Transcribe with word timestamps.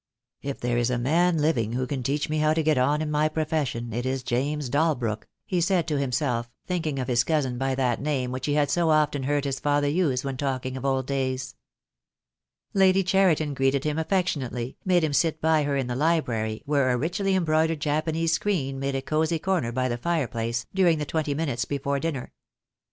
"If 0.41 0.59
there 0.59 0.79
is 0.79 0.89
a 0.89 0.97
man 0.97 1.37
living 1.37 1.73
who 1.73 1.85
can 1.85 2.01
teach 2.01 2.27
me 2.27 2.39
how 2.39 2.55
to 2.55 2.63
get 2.63 2.79
on 2.79 3.03
in 3.03 3.11
my 3.11 3.29
profession 3.29 3.93
it 3.93 4.03
is 4.03 4.23
James 4.23 4.67
Dalbrook," 4.67 5.27
he 5.45 5.61
said 5.61 5.87
to 5.89 5.99
himself, 5.99 6.49
thinking 6.65 6.97
of 6.97 7.07
his 7.07 7.23
cousin 7.23 7.59
by 7.59 7.75
that 7.75 8.01
name 8.01 8.31
which 8.31 8.47
he 8.47 8.55
had 8.55 8.71
so 8.71 8.89
often 8.89 9.21
heard 9.21 9.45
his 9.45 9.59
father 9.59 9.87
use 9.87 10.23
when 10.23 10.37
talking 10.37 10.75
of 10.75 10.85
old 10.85 11.05
days. 11.05 11.53
Lady 12.73 13.03
Cheriton 13.03 13.53
greeted 13.53 13.83
him 13.83 13.99
affectionately, 13.99 14.75
made 14.83 15.03
him 15.03 15.11
2 15.11 15.11
go 15.11 15.11
THE 15.11 15.11
DAY 15.11 15.11
WILL 15.13 15.13
COME. 15.13 15.13
sit 15.13 15.41
by 15.41 15.63
her 15.65 15.77
in 15.77 15.85
the 15.85 15.95
library, 15.95 16.63
where 16.65 16.89
a 16.89 16.97
richly 16.97 17.35
embroidered 17.35 17.79
Japanese 17.81 18.33
screen 18.33 18.79
made 18.79 18.95
a 18.95 19.03
cosy 19.03 19.37
corner 19.37 19.71
by 19.71 19.87
the 19.87 19.99
fireplace, 19.99 20.65
during 20.73 20.97
the 20.97 21.05
twenty 21.05 21.35
minutes 21.35 21.65
before 21.65 21.99
dinner. 21.99 22.33